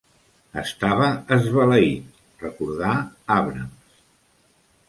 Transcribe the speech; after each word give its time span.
"Estava 0.61 1.09
esbalaït", 1.35 2.17
recordà 2.47 2.97
Abrams. 3.39 4.01